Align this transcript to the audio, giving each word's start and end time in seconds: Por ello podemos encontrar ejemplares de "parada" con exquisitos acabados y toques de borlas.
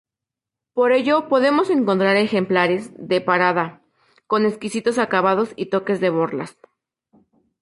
Por 0.73 0.93
ello 0.93 1.27
podemos 1.29 1.69
encontrar 1.69 2.15
ejemplares 2.17 2.89
de 2.97 3.21
"parada" 3.21 3.83
con 4.25 4.47
exquisitos 4.47 4.97
acabados 4.97 5.51
y 5.55 5.67
toques 5.67 5.99
de 6.01 6.09
borlas. 6.09 6.57